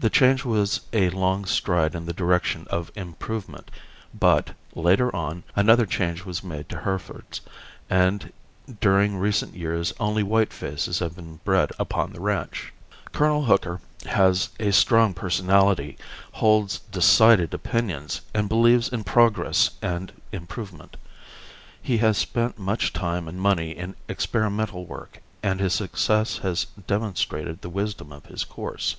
The 0.00 0.08
change 0.08 0.46
was 0.46 0.80
a 0.94 1.10
long 1.10 1.44
stride 1.44 1.94
in 1.94 2.06
the 2.06 2.14
direction 2.14 2.66
of 2.70 2.90
improvement, 2.96 3.70
but, 4.18 4.52
later 4.74 5.14
on, 5.14 5.42
another 5.54 5.84
change 5.84 6.24
was 6.24 6.42
made 6.42 6.70
to 6.70 6.80
Herefords, 6.80 7.42
and 7.90 8.32
during 8.80 9.18
recent 9.18 9.54
years 9.54 9.92
only 10.00 10.22
whitefaces 10.22 11.00
have 11.00 11.16
been 11.16 11.36
bred 11.44 11.70
upon 11.78 12.14
the 12.14 12.20
ranch. 12.20 12.72
Col. 13.12 13.42
Hooker 13.44 13.82
has 14.06 14.48
a 14.58 14.70
strong 14.70 15.12
personality, 15.12 15.98
holds 16.32 16.78
decided 16.90 17.52
opinions 17.52 18.22
and 18.32 18.48
believes 18.48 18.88
in 18.88 19.04
progress 19.04 19.68
and 19.82 20.12
improvement. 20.32 20.96
He 21.82 21.98
has 21.98 22.16
spent 22.16 22.58
much 22.58 22.94
time 22.94 23.28
and 23.28 23.38
money 23.38 23.72
in 23.72 23.94
experimental 24.08 24.86
work, 24.86 25.20
and 25.42 25.60
his 25.60 25.74
success 25.74 26.38
has 26.38 26.64
demonstrated 26.86 27.60
the 27.60 27.68
wisdom 27.68 28.12
of 28.12 28.24
his 28.24 28.44
course. 28.44 28.96